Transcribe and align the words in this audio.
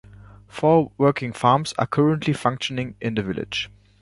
Four 0.47 0.91
working 0.97 1.31
farms 1.31 1.75
are 1.77 1.85
currently 1.85 2.33
functioning 2.33 2.95
in 2.99 3.13
the 3.13 3.21
village. 3.21 3.69